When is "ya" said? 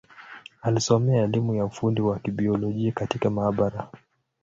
1.55-1.65